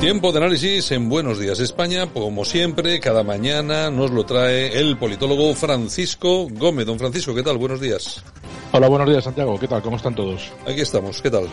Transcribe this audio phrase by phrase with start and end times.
[0.00, 4.96] Tiempo de análisis en Buenos Días España, como siempre, cada mañana nos lo trae el
[4.96, 6.86] politólogo Francisco Gómez.
[6.86, 7.58] Don Francisco, ¿qué tal?
[7.58, 8.22] Buenos días.
[8.70, 9.82] Hola, buenos días Santiago, ¿qué tal?
[9.82, 10.52] ¿Cómo están todos?
[10.68, 11.48] Aquí estamos, ¿qué tal?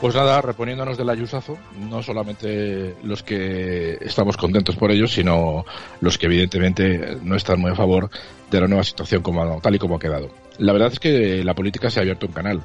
[0.00, 1.58] Pues nada, reponiéndonos del ayusazo,
[1.90, 5.64] no solamente los que estamos contentos por ello, sino
[6.00, 8.08] los que evidentemente no están muy a favor
[8.52, 10.43] de la nueva situación como, tal y como ha quedado.
[10.58, 12.62] La verdad es que la política se ha abierto un canal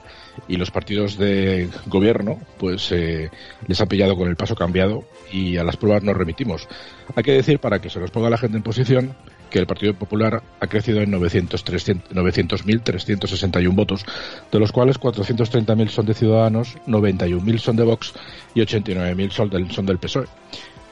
[0.48, 3.32] y los partidos de gobierno pues eh,
[3.68, 6.68] les ha pillado con el paso cambiado y a las pruebas nos remitimos.
[7.16, 9.16] Hay que decir, para que se los ponga la gente en posición,
[9.50, 14.06] que el Partido Popular ha crecido en 900.361 votos,
[14.52, 18.14] de los cuales 430.000 son de Ciudadanos, 91.000 son de Vox
[18.54, 20.28] y 89.000 son del, son del PSOE.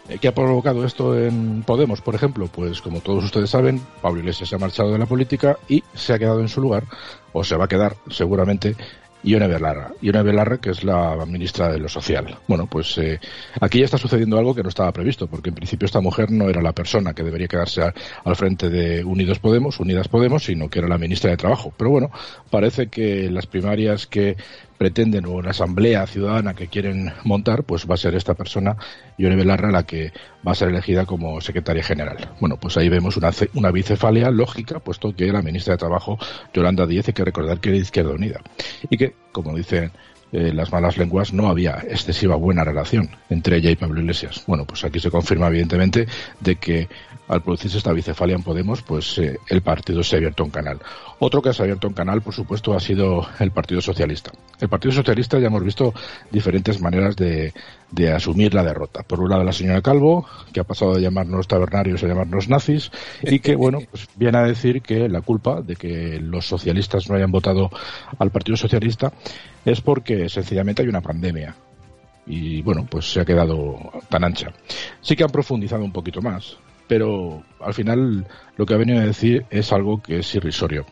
[0.09, 2.47] Eh, ¿Qué ha provocado esto en Podemos, por ejemplo?
[2.47, 6.13] Pues como todos ustedes saben, Pablo Iglesias se ha marchado de la política y se
[6.13, 6.83] ha quedado en su lugar,
[7.33, 8.75] o se va a quedar seguramente,
[9.23, 9.91] Ione Belarra.
[10.01, 12.37] Ione Belarra, que es la ministra de lo social.
[12.47, 13.19] Bueno, pues eh,
[13.59, 16.49] aquí ya está sucediendo algo que no estaba previsto, porque en principio esta mujer no
[16.49, 20.79] era la persona que debería quedarse al frente de Unidos Podemos, Unidas Podemos, sino que
[20.79, 21.73] era la ministra de Trabajo.
[21.75, 22.11] Pero bueno,
[22.49, 24.37] parece que las primarias que
[24.77, 28.77] pretenden o una asamblea ciudadana que quieren montar, pues va a ser esta persona,
[29.17, 30.11] Ione Belarra, la que
[30.47, 32.29] va a ser elegida como secretaria general.
[32.39, 36.17] Bueno, pues ahí vemos una, una bicefalia lógica, puesto que la ministra de Trabajo,
[36.53, 38.41] Yolanda Díez, hay que recordar que era Izquierda Unida.
[38.89, 39.91] Y que, como dicen
[40.31, 44.43] eh, las malas lenguas, no había excesiva buena relación entre ella y Pablo Iglesias.
[44.45, 46.07] Bueno, pues aquí se confirma evidentemente
[46.39, 46.89] de que
[47.27, 50.79] al producirse esta bicefalia en Podemos, pues eh, el partido se ha abierto un canal.
[51.19, 54.31] Otro que se ha abierto un canal, por supuesto, ha sido el Partido Socialista.
[54.59, 55.93] El Partido Socialista ya hemos visto
[56.31, 57.53] diferentes maneras de,
[57.91, 59.03] de asumir la derrota.
[59.03, 62.91] Por un lado, la señora Calvo, que ha pasado de llamarnos tabernarios a llamarnos nazis,
[63.21, 67.15] y que, bueno, pues viene a decir que la culpa de que los socialistas no
[67.15, 67.69] hayan votado
[68.19, 69.11] al Partido Socialista
[69.65, 71.55] es porque sencillamente hay una pandemia
[72.29, 73.77] y bueno, pues se ha quedado
[74.09, 74.51] tan ancha.
[75.01, 76.57] Sí que han profundizado un poquito más
[76.87, 80.85] pero al final lo que ha venido a decir es algo que es irrisorio.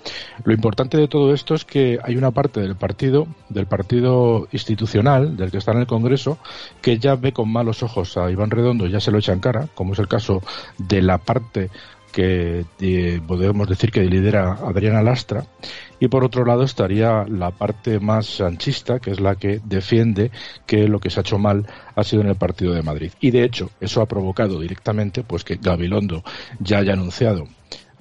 [0.43, 5.37] Lo importante de todo esto es que hay una parte del partido, del partido institucional,
[5.37, 6.37] del que está en el Congreso,
[6.81, 9.67] que ya ve con malos ojos a Iván Redondo, ya se lo echa en cara,
[9.73, 10.41] como es el caso
[10.77, 11.69] de la parte
[12.15, 15.43] que eh, podemos decir que lidera Adriana Lastra,
[15.99, 20.31] y por otro lado estaría la parte más anchista, que es la que defiende
[20.65, 23.11] que lo que se ha hecho mal ha sido en el partido de Madrid.
[23.19, 26.23] Y de hecho, eso ha provocado directamente pues que Gabilondo
[26.61, 27.49] ya haya anunciado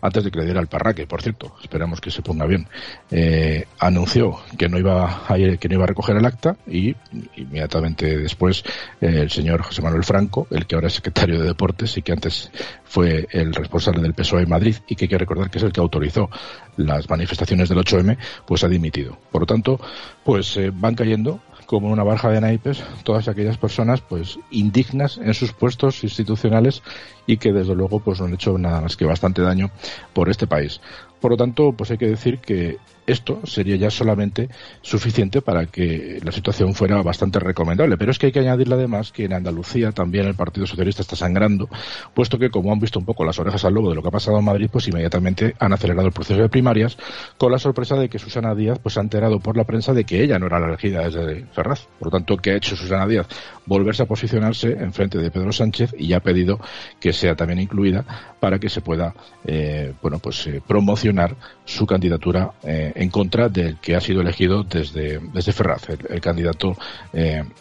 [0.05, 2.69] antes de que le diera el parraque, por cierto, esperamos que se ponga bien,
[3.11, 6.95] eh, anunció que no iba a que no iba a recoger el acta y
[7.37, 8.63] inmediatamente después
[9.01, 12.13] eh, el señor José Manuel Franco, el que ahora es secretario de Deportes y que
[12.13, 12.51] antes
[12.85, 15.73] fue el responsable del PSOE en Madrid y que hay que recordar que es el
[15.73, 16.29] que autorizó
[16.77, 19.17] las manifestaciones del 8M, pues ha dimitido.
[19.33, 19.81] Por lo tanto,
[20.23, 25.35] pues eh, van cayendo como una barja de naipes todas aquellas personas pues indignas en
[25.35, 26.83] sus puestos institucionales
[27.27, 29.71] y que desde luego pues no han hecho nada más que bastante daño
[30.13, 30.81] por este país.
[31.21, 32.77] Por lo tanto, pues hay que decir que
[33.07, 34.49] esto sería ya solamente
[34.83, 37.97] suficiente para que la situación fuera bastante recomendable.
[37.97, 41.17] Pero es que hay que añadirle además que en Andalucía también el Partido Socialista está
[41.17, 41.71] sangrando,
[42.13, 44.11] puesto que como han visto un poco las orejas al lobo de lo que ha
[44.11, 46.99] pasado en Madrid, pues inmediatamente han acelerado el proceso de primarias,
[47.39, 50.23] con la sorpresa de que Susana Díaz pues ha enterado por la prensa de que
[50.23, 51.87] ella no era la elegida desde Ferraz.
[51.99, 53.29] Por lo tanto, ¿qué ha hecho Susana Díaz?
[53.65, 56.61] Volverse a posicionarse en frente de Pedro Sánchez y ha pedido
[57.01, 58.05] que sea también incluida
[58.41, 59.15] para que se pueda,
[59.47, 64.63] eh, bueno, pues eh, promocionar su candidatura eh, en contra del que ha sido elegido
[64.63, 66.77] desde, desde Ferraz, el, candidato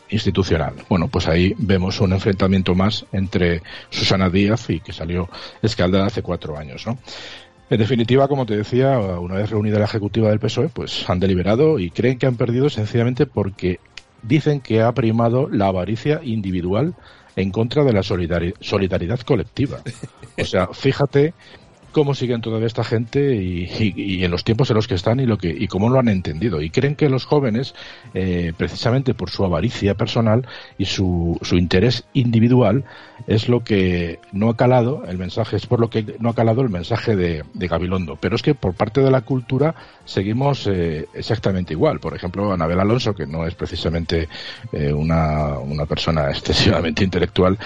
[0.10, 0.74] institucional.
[0.90, 5.30] Bueno, pues ahí vemos un enfrentamiento más entre Susana Díaz y que salió
[5.62, 6.98] escaldada hace cuatro años, ¿no?
[7.70, 11.80] En definitiva, como te decía, una vez reunida la ejecutiva del PSOE, pues han deliberado
[11.80, 13.80] y creen que han perdido sencillamente porque
[14.24, 16.96] dicen que ha primado la avaricia individual
[17.36, 19.82] en contra de la solidaridad colectiva.
[20.40, 21.34] O sea, fíjate
[21.94, 25.38] cómo siguen todavía esta gente y, en los tiempos en los que están y lo
[25.38, 26.62] que y cómo lo han entendido.
[26.62, 27.74] Y creen que los jóvenes
[28.14, 30.46] eh, precisamente por su avaricia personal
[30.78, 32.84] y su, su interés individual
[33.28, 36.62] es lo que no ha calado el mensaje es por lo que no ha calado
[36.62, 38.18] el mensaje de, de Gabilondo.
[38.20, 42.00] Pero es que por parte de la cultura seguimos eh, exactamente igual.
[42.00, 44.28] Por ejemplo Anabel Alonso que no es precisamente
[44.74, 47.58] eh, una, una persona excesivamente intelectual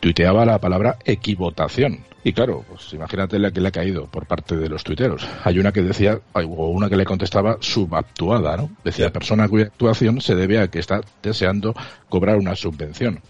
[0.00, 4.56] tuiteaba la palabra equivotación y claro, pues imagínate la que le ha caído por parte
[4.56, 5.26] de los tuiteros.
[5.44, 8.70] Hay una que decía, o una que le contestaba subactuada, ¿no?
[8.84, 11.74] Decía, persona cuya actuación se debe a que está deseando
[12.08, 13.20] cobrar una subvención.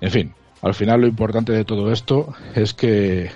[0.00, 3.30] En fin, al final lo importante de todo esto es que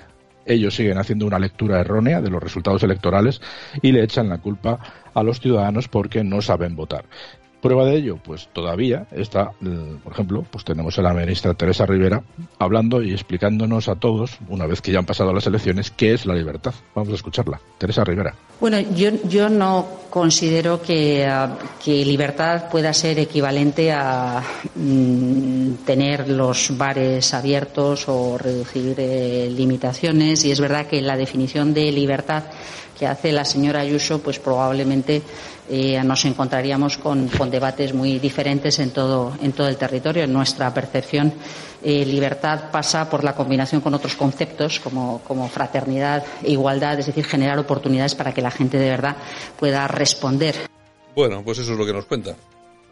[0.47, 3.41] ellos siguen haciendo una lectura errónea de los resultados electorales
[3.83, 4.79] y le echan la culpa
[5.13, 7.05] a los ciudadanos porque no saben votar.
[7.65, 11.87] Prueba de ello, pues todavía está, eh, por ejemplo, pues tenemos a la ministra Teresa
[11.87, 12.23] Rivera
[12.59, 16.27] hablando y explicándonos a todos, una vez que ya han pasado las elecciones, qué es
[16.27, 16.75] la libertad.
[16.95, 17.59] Vamos a escucharla.
[17.79, 18.35] Teresa Rivera.
[18.61, 24.43] Bueno, yo, yo no considero que, ah, que libertad pueda ser equivalente a
[24.75, 30.45] mm, tener los bares abiertos o reducir eh, limitaciones.
[30.45, 32.45] Y es verdad que la definición de libertad
[32.99, 35.23] que hace la señora Ayuso, pues probablemente
[35.69, 40.25] eh, nos encontraríamos con, debates muy diferentes en todo, en todo el territorio.
[40.25, 41.33] En nuestra percepción,
[41.83, 47.07] eh, libertad pasa por la combinación con otros conceptos como, como fraternidad e igualdad, es
[47.07, 49.17] decir, generar oportunidades para que la gente de verdad
[49.59, 50.55] pueda responder.
[51.15, 52.35] Bueno, pues eso es lo que nos cuenta.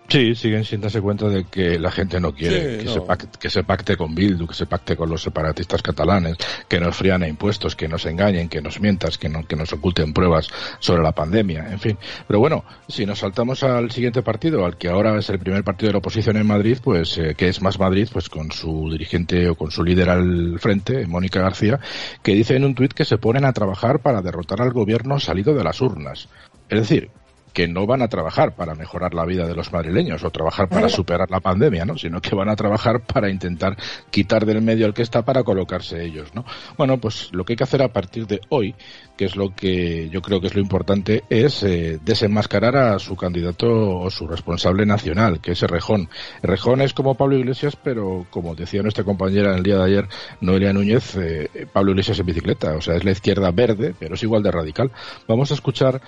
[0.09, 3.49] Sí, siguen sin darse cuenta de que la gente no quiere que, Se pacte, que,
[3.49, 6.37] Se pacte, con Bildu, que se pacte con los separatistas catalanes,
[6.69, 9.73] que nos frían a impuestos, que nos engañen, que nos mientas, que, no, que nos
[9.73, 10.49] oculten pruebas
[10.81, 11.99] sobre la pandemia, en fin.
[12.27, 15.89] Pero bueno, si nos saltamos al siguiente partido, al que ahora es el primer partido
[15.89, 19.49] de la oposición en Madrid, pues eh, que es Más Madrid, pues con su dirigente
[19.49, 21.81] o con su líder al frente, Mónica García,
[22.23, 25.55] que dice en un tuit que se ponen a trabajar para derrotar al gobierno salido
[25.55, 26.29] de las urnas.
[26.69, 27.11] Es decir,
[27.53, 30.89] que no van a trabajar para mejorar la vida de los madrileños o trabajar para
[30.89, 31.97] superar la pandemia, ¿no?
[31.99, 33.77] sino que van a trabajar para intentar
[34.11, 36.35] quitar del medio al que está para colocarse ellos.
[36.35, 36.45] ¿no?
[36.77, 38.75] Bueno, pues lo que hay que hacer a partir de hoy,
[39.17, 43.17] que es lo que yo creo que es lo importante, es eh, desenmascarar a su
[43.17, 43.67] candidato
[44.01, 46.09] o su responsable nacional, que es Rejón.
[46.43, 50.09] Rejón es como Pablo Iglesias, pero como decía nuestra compañera el día de ayer,
[50.41, 54.23] Noelia Núñez, eh, Pablo Iglesias en bicicleta, o sea, es la izquierda verde, pero es
[54.23, 54.91] igual de radical.
[55.29, 56.01] Vamos a escuchar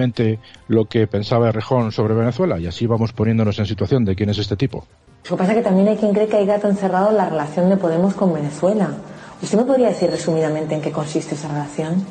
[0.00, 0.38] brevemente
[0.68, 4.38] lo que pensaba Rejón sobre Venezuela y así vamos poniéndonos en situación de quién es
[4.38, 4.86] este tipo.
[5.24, 7.28] Lo que pasa es que también hay quien cree que hay gato encerrado en la
[7.28, 8.90] relación de Podemos con Venezuela.
[9.42, 12.04] ¿Usted me podría decir resumidamente en qué consiste esa relación?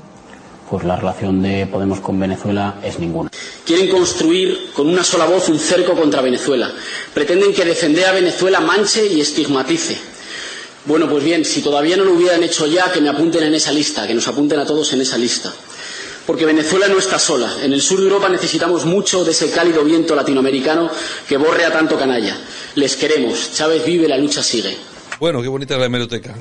[0.69, 3.31] Pues la relación de Podemos con Venezuela es ninguna.
[3.65, 6.69] Quieren construir con una sola voz un cerco contra Venezuela.
[7.13, 9.97] Pretenden que defender a Venezuela manche y estigmatice.
[10.85, 13.71] Bueno, pues bien, si todavía no lo hubieran hecho ya, que me apunten en esa
[13.71, 15.51] lista, que nos apunten a todos en esa lista
[16.29, 17.57] porque Venezuela no está sola.
[17.63, 20.87] En el sur de Europa necesitamos mucho de ese cálido viento latinoamericano
[21.27, 22.37] que borre a tanto canalla.
[22.75, 23.51] Les queremos.
[23.55, 24.77] Chávez vive, la lucha sigue.
[25.19, 26.33] Bueno, qué bonita la hemeroteca.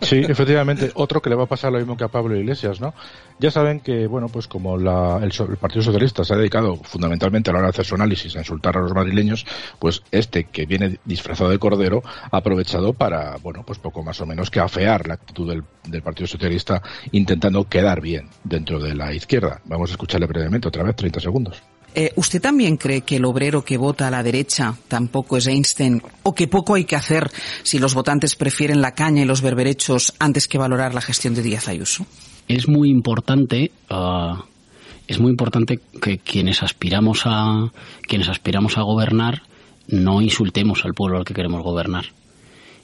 [0.00, 2.94] Sí, efectivamente, otro que le va a pasar lo mismo que a Pablo Iglesias, ¿no?
[3.38, 7.52] Ya saben que, bueno, pues como la, el, Partido Socialista se ha dedicado fundamentalmente a
[7.52, 9.44] la hora de hacer su análisis a insultar a los madrileños,
[9.78, 14.26] pues este que viene disfrazado de cordero ha aprovechado para, bueno, pues poco más o
[14.26, 16.82] menos que afear la actitud del, del Partido Socialista
[17.12, 19.60] intentando quedar bien dentro de la izquierda.
[19.64, 21.62] Vamos a escucharle brevemente otra vez, 30 segundos.
[21.98, 26.02] Eh, ¿Usted también cree que el obrero que vota a la derecha tampoco es Einstein
[26.24, 27.30] o que poco hay que hacer
[27.62, 31.40] si los votantes prefieren la caña y los berberechos antes que valorar la gestión de
[31.40, 32.04] Díaz Ayuso?
[32.48, 33.70] Es muy importante.
[33.90, 34.42] Uh,
[35.08, 37.72] es muy importante que quienes aspiramos a
[38.02, 39.44] quienes aspiramos a gobernar
[39.88, 42.06] no insultemos al pueblo al que queremos gobernar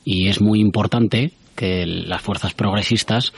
[0.06, 3.34] y es muy importante que las fuerzas progresistas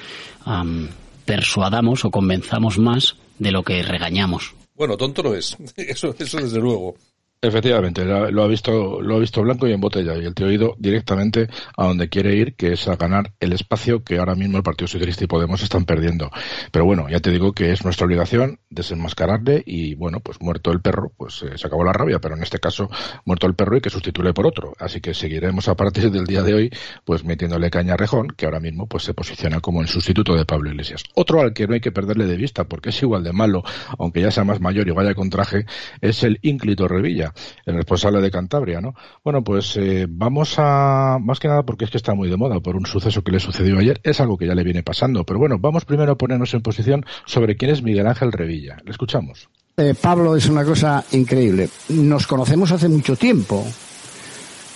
[1.25, 5.57] persuadamos o convenzamos más de lo que regañamos bueno, tonto no es.
[5.77, 6.97] Eso, eso desde luego.
[7.45, 10.53] Efectivamente, lo ha visto, lo ha visto blanco y en botella y el tío ha
[10.53, 14.57] ido directamente a donde quiere ir, que es a ganar el espacio que ahora mismo
[14.57, 16.31] el Partido Socialista y Podemos están perdiendo.
[16.73, 20.81] Pero bueno, ya te digo que es nuestra obligación desenmascararle y bueno, pues muerto el
[20.81, 22.89] perro, pues eh, se acabó la rabia, pero en este caso
[23.27, 24.73] muerto el perro y que sustituye por otro.
[24.79, 26.71] Así que seguiremos a partir del día de hoy,
[27.05, 30.47] pues metiéndole caña a Rejón, que ahora mismo pues se posiciona como el sustituto de
[30.47, 31.05] Pablo Iglesias.
[31.15, 33.65] Otro al que no hay que perderle de vista, porque es igual de malo,
[33.99, 35.67] aunque ya sea más mayor y vaya con traje,
[36.01, 37.34] es el ínclito Revilla
[37.65, 38.95] el responsable de Cantabria, ¿no?
[39.23, 42.61] Bueno, pues eh, vamos a, más que nada porque es que está muy de moda
[42.61, 45.39] por un suceso que le sucedió ayer, es algo que ya le viene pasando, pero
[45.39, 48.77] bueno, vamos primero a ponernos en posición sobre quién es Miguel Ángel Revilla.
[48.85, 49.49] Le escuchamos.
[49.77, 51.69] Eh, Pablo es una cosa increíble.
[51.89, 53.67] Nos conocemos hace mucho tiempo.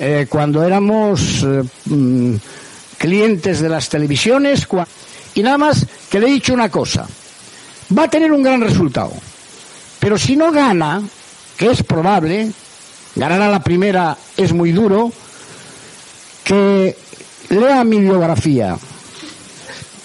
[0.00, 1.46] Eh, cuando éramos
[1.86, 2.34] mm,
[2.98, 4.66] clientes de las televisiones,
[5.34, 7.06] y nada más que le he dicho una cosa.
[7.96, 9.12] Va a tener un gran resultado.
[10.00, 11.02] Pero si no gana,
[11.58, 12.52] que es probable,
[13.16, 15.12] ganar a la primera es muy duro,
[16.44, 16.96] que
[17.50, 18.78] lea mi biografía,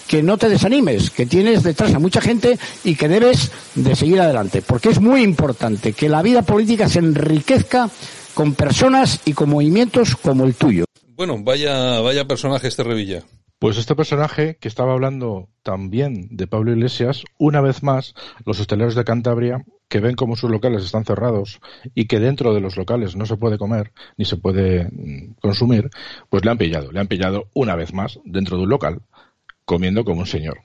[0.08, 4.20] que no te desanimes, que tienes detrás a mucha gente y que debes de seguir
[4.20, 7.88] adelante, porque es muy importante que la vida política se enriquezca
[8.34, 10.84] con personas y con movimientos como el tuyo.
[11.16, 13.22] Bueno, vaya, vaya personaje este Revilla.
[13.60, 18.96] Pues este personaje que estaba hablando también de Pablo Iglesias, una vez más, los hosteleros
[18.96, 21.60] de Cantabria que ven como sus locales están cerrados
[21.94, 25.90] y que dentro de los locales no se puede comer ni se puede mm, consumir,
[26.28, 29.02] pues le han pillado, le han pillado una vez más dentro de un local,
[29.64, 30.58] comiendo como un señor.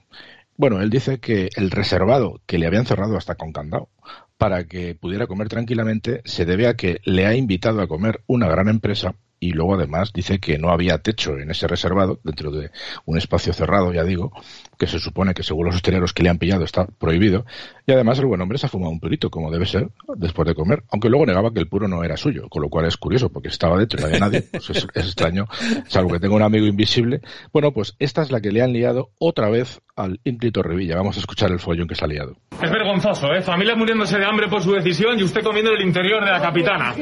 [0.57, 3.89] Bueno, él dice que el reservado que le habían cerrado hasta con candado
[4.37, 8.49] para que pudiera comer tranquilamente se debe a que le ha invitado a comer una
[8.49, 12.71] gran empresa y luego además dice que no había techo en ese reservado, dentro de
[13.05, 14.31] un espacio cerrado, ya digo,
[14.77, 17.45] que se supone que según los hosteleros que le han pillado está prohibido,
[17.85, 20.55] y además el buen hombre se ha fumado un purito, como debe ser, después de
[20.55, 23.29] comer, aunque luego negaba que el puro no era suyo, con lo cual es curioso,
[23.29, 25.47] porque estaba dentro y no había nadie, pues es, extraño,
[25.87, 27.21] salvo que tenga un amigo invisible.
[27.51, 30.95] Bueno, pues esta es la que le han liado otra vez al ímplito Revilla.
[30.95, 32.35] Vamos a escuchar el follón que se ha liado.
[32.61, 33.41] Es vergonzoso, ¿eh?
[33.41, 36.41] Familia muriéndose de hambre por su decisión y usted comiendo en el interior de la
[36.41, 36.93] capitana.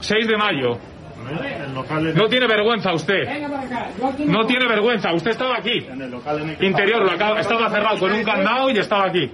[0.00, 0.78] 6 de mayo.
[2.14, 3.24] No tiene vergüenza usted.
[4.26, 5.12] No tiene vergüenza.
[5.12, 5.86] Usted estaba aquí.
[6.60, 7.02] Interior,
[7.38, 9.30] estaba cerrado con un candado y estaba aquí.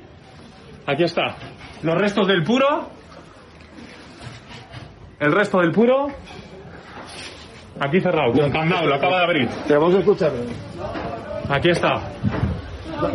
[0.87, 1.37] Aquí está.
[1.82, 2.90] Los restos del puro.
[5.18, 6.09] El resto del puro.
[7.78, 9.49] Aquí cerrado, con candado, lo acaba de abrir.
[9.66, 10.32] Te vamos a escuchar.
[11.49, 11.94] Aquí está.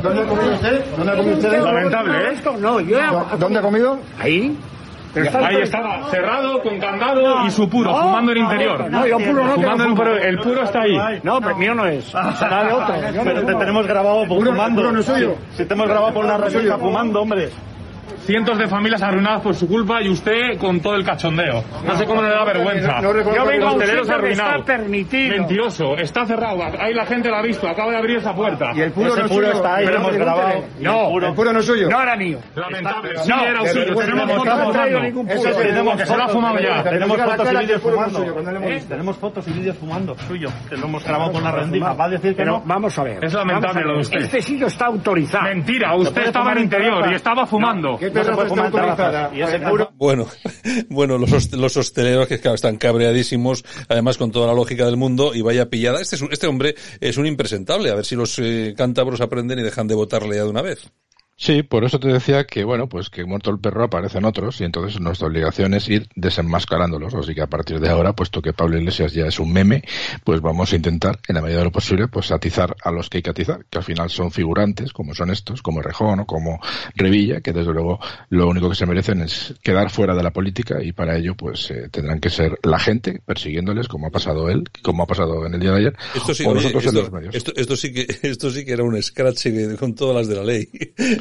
[0.01, 0.85] ¿Dónde ha comido usted?
[0.97, 1.61] ¿Dónde ha comido usted?
[1.61, 2.35] Lamentable, ¿eh?
[2.59, 2.97] No, yo
[3.37, 3.99] ¿Dónde ha comido?
[4.19, 4.57] Ahí.
[5.15, 8.89] Ahí estaba, cerrado, con candado y su puro, fumando en el interior.
[8.89, 11.19] No, yo puro no Fumando en el puro, el puro está ahí.
[11.23, 12.05] No, pero mío no es.
[12.05, 12.95] Será de otro.
[13.23, 14.81] Pero te tenemos grabado por fumando.
[14.81, 15.35] Puro no es suyo.
[15.55, 17.49] Si te hemos grabado por la revista fumando, hombre.
[18.25, 21.63] Cientos de familias arruinadas por su culpa y usted con todo el cachondeo.
[21.85, 22.99] No sé cómo le da vergüenza.
[23.01, 23.13] Yo
[23.45, 24.65] vengo a un Hosteleros sitio que está arruinados.
[24.65, 25.37] permitido.
[25.37, 26.59] Mentiroso, está cerrado.
[26.79, 28.71] Ahí la gente lo ha visto, acaba de abrir esa puerta.
[28.75, 29.57] Y el puro Ese no es puro suyo.
[29.57, 30.41] está ahí, Pero lo hemos pregúntele.
[30.43, 30.65] grabado.
[31.19, 31.89] No, el puro no es suyo.
[31.89, 32.39] No era mío.
[32.55, 33.95] Lamentable, sí No, era suyo.
[33.95, 34.99] Tenemos no fotos hemos traído fumando.
[35.01, 35.55] ningún Eso puro.
[35.57, 36.83] tenemos que se lo ha fotos, fumado ya.
[36.83, 38.67] Tenemos Tenemos fotos y vídeos no fumando.
[38.67, 38.89] visto.
[38.89, 40.49] Tenemos fotos y vídeos fumando, suyo.
[40.69, 41.93] Que lo hemos grabado con la rendija.
[41.93, 42.61] Va a decir que no.
[42.65, 43.23] vamos a ver.
[43.23, 44.19] Es lamentable lo de usted.
[44.19, 45.43] Este sitio está autorizado.
[45.43, 47.94] Mentira, usted estaba en interior y estaba fumando.
[48.19, 48.49] No se puede.
[49.33, 49.41] Y
[49.95, 50.27] Bueno,
[50.89, 55.33] bueno, los, los hosteleros que claro, están cabreadísimos, además con toda la lógica del mundo,
[55.35, 56.01] y vaya pillada.
[56.01, 59.59] Este, es un- este hombre es un impresentable, a ver si los eh, cántabros aprenden
[59.59, 60.79] y dejan de votarle ya de una vez.
[61.37, 64.63] Sí, por eso te decía que, bueno, pues que muerto el perro aparecen otros y
[64.63, 67.13] entonces nuestra obligación es ir desenmascarándolos.
[67.13, 69.83] Así que a partir de ahora, puesto que Pablo Iglesias ya es un meme,
[70.23, 73.17] pues vamos a intentar, en la medida de lo posible, pues atizar a los que
[73.17, 76.61] hay que atizar, que al final son figurantes, como son estos, como Rejón o como
[76.95, 77.99] Revilla, que desde luego
[78.29, 81.69] lo único que se merecen es quedar fuera de la política y para ello, pues
[81.69, 85.55] eh, tendrán que ser la gente persiguiéndoles, como ha pasado él, como ha pasado en
[85.55, 87.35] el día de ayer, Esto sí, o oye, nosotros en esto, los medios.
[87.35, 90.43] esto, esto sí que, esto sí que era un scratch con todas las de la
[90.43, 90.69] ley.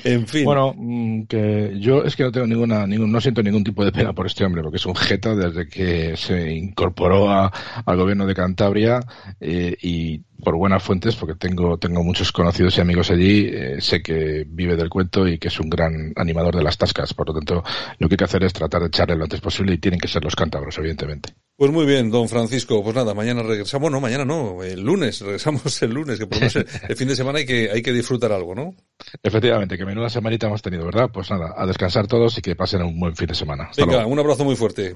[0.04, 0.44] En fin.
[0.44, 3.92] Bueno, mm, que yo es que no tengo ninguna, ningún, no siento ningún tipo de
[3.92, 7.52] pena por este hombre, porque es un jeta desde que se incorporó a-
[7.84, 9.00] al gobierno de Cantabria
[9.40, 14.02] eh, y por buenas fuentes, porque tengo, tengo muchos conocidos y amigos allí, eh, sé
[14.02, 17.12] que vive del cuento y que es un gran animador de las tascas.
[17.14, 17.64] Por lo tanto,
[17.98, 20.06] lo que hay que hacer es tratar de echarle lo antes posible y tienen que
[20.08, 21.34] ser los cántabros, evidentemente.
[21.56, 22.82] Pues muy bien, don Francisco.
[22.82, 23.90] Pues nada, mañana regresamos.
[23.90, 25.20] No, mañana no, el lunes.
[25.20, 27.80] Regresamos el lunes, que por lo menos el, el fin de semana hay que, hay
[27.80, 28.74] que disfrutar algo, ¿no?
[29.22, 31.10] Efectivamente, que menuda semanita hemos tenido, ¿verdad?
[31.12, 33.64] Pues nada, a descansar todos y que pasen un buen fin de semana.
[33.70, 34.10] Hasta Venga, luego.
[34.10, 34.92] un abrazo muy fuerte.